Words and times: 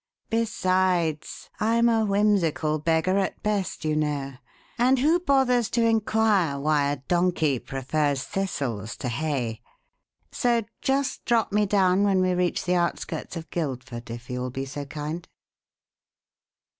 Besides, 0.31 1.51
I'm 1.59 1.87
a 1.87 2.03
whimsical 2.03 2.79
beggar 2.79 3.19
at 3.19 3.43
best, 3.43 3.85
you 3.85 3.95
know 3.95 4.33
and 4.79 4.97
who 4.97 5.19
bothers 5.19 5.69
to 5.69 5.85
inquire 5.85 6.57
why 6.57 6.87
a 6.91 6.95
donkey 7.07 7.59
prefers 7.59 8.23
thistles 8.23 8.97
to 8.97 9.09
hay? 9.09 9.61
So 10.31 10.63
just 10.81 11.23
drop 11.25 11.51
me 11.51 11.67
down 11.67 12.01
when 12.03 12.19
we 12.19 12.33
reach 12.33 12.65
the 12.65 12.73
outskirts 12.73 13.37
of 13.37 13.51
Guildford, 13.51 14.09
if 14.09 14.27
you 14.27 14.39
will 14.39 14.49
be 14.49 14.65
so 14.65 14.85
kind." 14.85 15.27